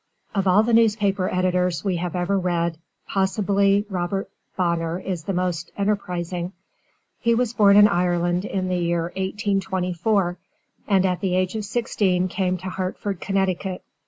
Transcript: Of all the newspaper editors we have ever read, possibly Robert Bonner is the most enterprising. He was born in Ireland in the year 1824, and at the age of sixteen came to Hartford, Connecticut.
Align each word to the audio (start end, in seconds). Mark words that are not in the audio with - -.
Of 0.33 0.47
all 0.47 0.63
the 0.63 0.73
newspaper 0.73 1.31
editors 1.31 1.85
we 1.85 1.97
have 1.97 2.15
ever 2.15 2.35
read, 2.39 2.79
possibly 3.07 3.85
Robert 3.87 4.31
Bonner 4.57 4.97
is 4.99 5.25
the 5.25 5.33
most 5.33 5.71
enterprising. 5.77 6.53
He 7.19 7.35
was 7.35 7.53
born 7.53 7.77
in 7.77 7.87
Ireland 7.87 8.43
in 8.43 8.67
the 8.67 8.79
year 8.79 9.13
1824, 9.15 10.39
and 10.87 11.05
at 11.05 11.21
the 11.21 11.35
age 11.35 11.53
of 11.55 11.65
sixteen 11.65 12.27
came 12.29 12.57
to 12.57 12.69
Hartford, 12.71 13.21
Connecticut. 13.21 13.83